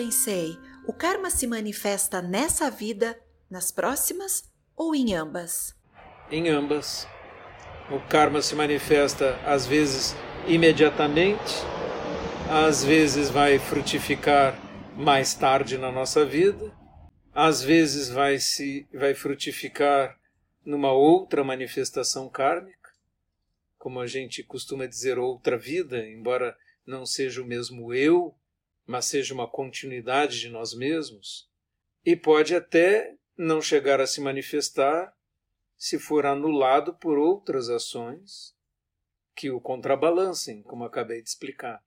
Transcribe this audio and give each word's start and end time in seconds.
Sensei, 0.00 0.58
o 0.86 0.94
karma 0.94 1.28
se 1.28 1.46
manifesta 1.46 2.22
nessa 2.22 2.70
vida, 2.70 3.20
nas 3.50 3.70
próximas 3.70 4.50
ou 4.74 4.94
em 4.94 5.14
ambas? 5.14 5.74
Em 6.30 6.48
ambas. 6.48 7.06
O 7.90 8.00
karma 8.08 8.40
se 8.40 8.54
manifesta 8.54 9.38
às 9.44 9.66
vezes 9.66 10.16
imediatamente, 10.46 11.54
às 12.48 12.82
vezes 12.82 13.28
vai 13.28 13.58
frutificar 13.58 14.58
mais 14.96 15.34
tarde 15.34 15.76
na 15.76 15.92
nossa 15.92 16.24
vida, 16.24 16.72
às 17.34 17.62
vezes 17.62 18.08
vai 18.08 18.38
se 18.38 18.88
vai 18.94 19.12
frutificar 19.12 20.18
numa 20.64 20.92
outra 20.92 21.44
manifestação 21.44 22.26
kármica, 22.26 22.90
como 23.78 24.00
a 24.00 24.06
gente 24.06 24.42
costuma 24.42 24.86
dizer 24.86 25.18
outra 25.18 25.58
vida, 25.58 25.98
embora 26.08 26.56
não 26.86 27.04
seja 27.04 27.42
o 27.42 27.46
mesmo 27.46 27.92
eu, 27.92 28.34
mas 28.86 29.06
seja 29.06 29.34
uma 29.34 29.48
continuidade 29.48 30.40
de 30.40 30.48
nós 30.48 30.74
mesmos, 30.74 31.48
e 32.04 32.16
pode 32.16 32.54
até 32.54 33.14
não 33.36 33.60
chegar 33.60 34.00
a 34.00 34.06
se 34.06 34.20
manifestar 34.20 35.14
se 35.76 35.98
for 35.98 36.26
anulado 36.26 36.94
por 36.94 37.18
outras 37.18 37.70
ações 37.70 38.54
que 39.34 39.50
o 39.50 39.60
contrabalancem, 39.60 40.62
como 40.62 40.84
acabei 40.84 41.22
de 41.22 41.28
explicar. 41.30 41.82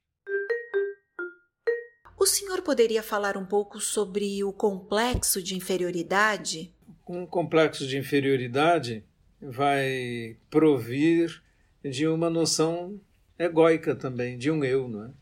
O 2.20 2.26
senhor 2.26 2.62
poderia 2.62 3.04
falar 3.04 3.38
um 3.38 3.46
pouco 3.46 3.80
sobre 3.80 4.44
o 4.44 4.54
complexo 4.54 5.44
de 5.44 5.56
inferioridade? 5.56 6.74
Um 7.08 7.26
complexo 7.26 7.86
de 7.86 7.98
inferioridade 7.98 9.04
vai 9.42 10.38
provir 10.50 11.44
de 11.84 12.08
uma 12.08 12.30
noção 12.30 13.00
egóica 13.38 13.94
também, 13.94 14.38
de 14.38 14.50
um 14.50 14.64
eu, 14.64 14.88
não 14.88 15.06
é? 15.06 15.14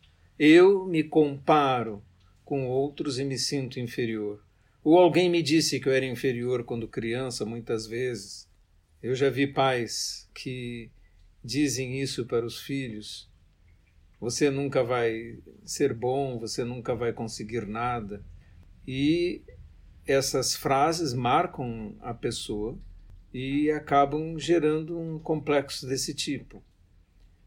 Eu 0.44 0.88
me 0.88 1.04
comparo 1.04 2.04
com 2.44 2.68
outros 2.68 3.20
e 3.20 3.24
me 3.24 3.38
sinto 3.38 3.80
inferior. 3.80 4.44
Ou 4.84 4.98
alguém 4.98 5.30
me 5.30 5.44
disse 5.44 5.80
que 5.80 5.88
eu 5.88 5.94
era 5.94 6.04
inferior 6.04 6.64
quando 6.64 6.88
criança, 6.88 7.46
muitas 7.46 7.86
vezes. 7.86 8.50
Eu 9.04 9.14
já 9.14 9.30
vi 9.30 9.46
pais 9.46 10.28
que 10.34 10.90
dizem 11.46 12.02
isso 12.02 12.26
para 12.26 12.44
os 12.44 12.60
filhos. 12.60 13.30
Você 14.20 14.50
nunca 14.50 14.84
vai 14.84 15.38
ser 15.64 15.94
bom, 15.94 16.40
você 16.40 16.64
nunca 16.64 16.96
vai 16.96 17.14
conseguir 17.14 17.68
nada. 17.68 18.26
E 18.88 19.44
essas 20.08 20.56
frases 20.56 21.14
marcam 21.14 21.96
a 22.02 22.16
pessoa 22.16 22.76
e 23.32 23.70
acabam 23.70 24.40
gerando 24.40 24.98
um 24.98 25.20
complexo 25.20 25.88
desse 25.88 26.16
tipo. 26.16 26.64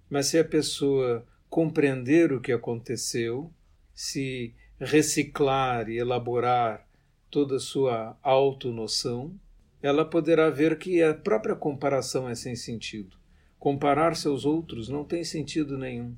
Mas 0.08 0.26
se 0.28 0.38
a 0.38 0.44
pessoa 0.44 1.26
compreender 1.54 2.32
o 2.32 2.40
que 2.40 2.50
aconteceu, 2.50 3.48
se 3.94 4.52
reciclar 4.76 5.88
e 5.88 5.98
elaborar 5.98 6.84
toda 7.30 7.54
a 7.54 7.60
sua 7.60 8.18
autonoção, 8.24 9.38
ela 9.80 10.04
poderá 10.04 10.50
ver 10.50 10.76
que 10.76 11.00
a 11.00 11.14
própria 11.14 11.54
comparação 11.54 12.28
é 12.28 12.34
sem 12.34 12.56
sentido. 12.56 13.16
Comparar-se 13.56 14.26
aos 14.26 14.44
outros 14.44 14.88
não 14.88 15.04
tem 15.04 15.22
sentido 15.22 15.78
nenhum. 15.78 16.16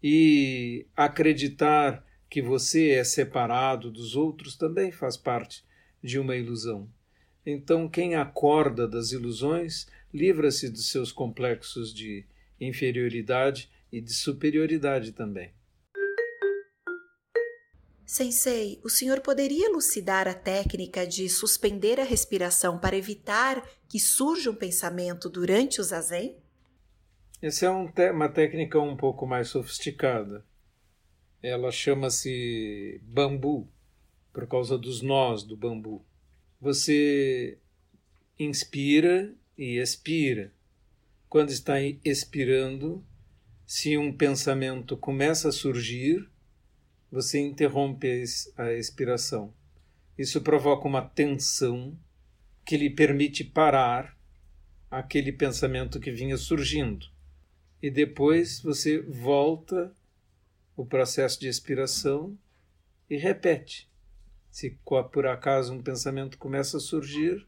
E 0.00 0.86
acreditar 0.96 2.06
que 2.30 2.40
você 2.40 2.90
é 2.90 3.02
separado 3.02 3.90
dos 3.90 4.14
outros 4.14 4.54
também 4.54 4.92
faz 4.92 5.16
parte 5.16 5.64
de 6.00 6.20
uma 6.20 6.36
ilusão. 6.36 6.88
Então, 7.44 7.88
quem 7.88 8.14
acorda 8.14 8.86
das 8.86 9.10
ilusões 9.10 9.88
livra-se 10.14 10.70
dos 10.70 10.88
seus 10.88 11.10
complexos 11.10 11.92
de 11.92 12.24
inferioridade 12.60 13.68
e 13.92 14.00
de 14.00 14.12
superioridade 14.12 15.12
também. 15.12 15.52
Sensei, 18.08 18.80
o 18.82 18.88
senhor 18.88 19.20
poderia 19.20 19.66
elucidar 19.66 20.26
a 20.26 20.32
técnica 20.32 21.06
de 21.06 21.28
suspender 21.28 22.00
a 22.00 22.04
respiração 22.04 22.78
para 22.78 22.96
evitar 22.96 23.62
que 23.86 24.00
surja 24.00 24.50
um 24.50 24.54
pensamento 24.54 25.28
durante 25.28 25.78
o 25.78 25.84
zazen? 25.84 26.34
Essa 27.42 27.66
é 27.66 27.70
um 27.70 27.92
uma 28.14 28.28
técnica 28.30 28.80
um 28.80 28.96
pouco 28.96 29.26
mais 29.26 29.48
sofisticada. 29.48 30.42
Ela 31.42 31.70
chama-se 31.70 32.98
bambu, 33.04 33.68
por 34.32 34.46
causa 34.46 34.78
dos 34.78 35.02
nós 35.02 35.42
do 35.42 35.54
bambu. 35.54 36.02
Você 36.60 37.58
inspira 38.38 39.34
e 39.56 39.78
expira. 39.78 40.50
Quando 41.28 41.50
está 41.50 41.74
expirando, 42.04 43.04
se 43.68 43.98
um 43.98 44.10
pensamento 44.10 44.96
começa 44.96 45.50
a 45.50 45.52
surgir, 45.52 46.26
você 47.12 47.38
interrompe 47.38 48.24
a 48.56 48.72
expiração. 48.72 49.52
Isso 50.16 50.40
provoca 50.40 50.88
uma 50.88 51.02
tensão 51.02 51.94
que 52.64 52.78
lhe 52.78 52.88
permite 52.88 53.44
parar 53.44 54.16
aquele 54.90 55.30
pensamento 55.30 56.00
que 56.00 56.10
vinha 56.10 56.38
surgindo. 56.38 57.08
E 57.82 57.90
depois 57.90 58.58
você 58.58 59.02
volta 59.02 59.94
o 60.74 60.86
processo 60.86 61.38
de 61.38 61.46
expiração 61.46 62.38
e 63.10 63.18
repete. 63.18 63.86
Se 64.50 64.78
por 65.12 65.26
acaso 65.26 65.74
um 65.74 65.82
pensamento 65.82 66.38
começa 66.38 66.78
a 66.78 66.80
surgir, 66.80 67.46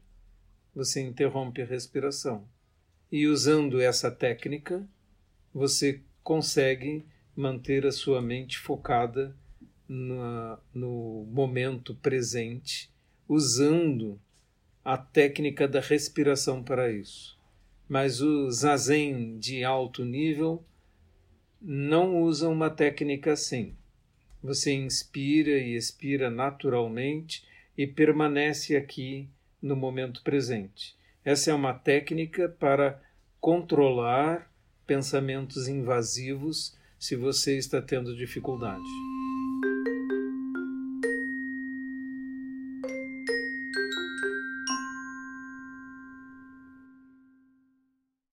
você 0.75 1.01
interrompe 1.01 1.63
a 1.63 1.65
respiração. 1.65 2.47
E 3.11 3.25
usando 3.25 3.81
essa 3.81 4.11
técnica, 4.11 4.87
você 5.51 6.03
consegue 6.23 7.05
manter 7.35 7.85
a 7.85 7.91
sua 7.91 8.21
mente 8.21 8.57
focada 8.57 9.35
no, 9.87 10.57
no 10.73 11.27
momento 11.31 11.95
presente, 11.95 12.89
usando 13.27 14.19
a 14.83 14.97
técnica 14.97 15.67
da 15.67 15.79
respiração 15.79 16.63
para 16.63 16.91
isso. 16.91 17.39
Mas 17.87 18.21
o 18.21 18.49
zazen 18.51 19.37
de 19.37 19.63
alto 19.63 20.05
nível 20.05 20.63
não 21.61 22.21
usa 22.21 22.49
uma 22.49 22.69
técnica 22.69 23.33
assim. 23.33 23.75
Você 24.41 24.73
inspira 24.73 25.51
e 25.51 25.75
expira 25.75 26.29
naturalmente 26.29 27.45
e 27.77 27.85
permanece 27.85 28.75
aqui 28.75 29.29
no 29.61 29.75
momento 29.75 30.23
presente. 30.23 30.95
Essa 31.23 31.51
é 31.51 31.53
uma 31.53 31.73
técnica 31.73 32.49
para 32.49 32.99
controlar 33.39 34.50
pensamentos 34.91 35.69
invasivos 35.69 36.75
se 36.99 37.15
você 37.15 37.57
está 37.57 37.81
tendo 37.81 38.13
dificuldade. 38.13 39.10